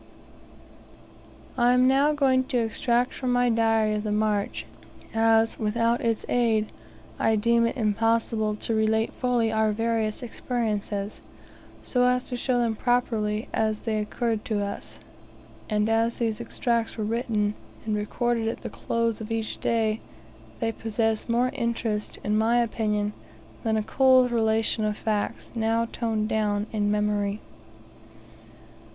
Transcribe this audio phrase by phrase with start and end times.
[1.59, 4.65] I am now going to extract from my Diary of the march,
[5.13, 6.71] as, without its aid,
[7.19, 11.21] I deem it impossible to relate fully our various experiences,
[11.83, 15.01] so as to show them properly as they occurred to us;
[15.69, 17.53] and as these extracts were written
[17.85, 19.99] and recorded at the close of each day,
[20.59, 23.13] they possess more interest, in my opinion,
[23.61, 27.39] than a cold relation of facts, now toned down in memory.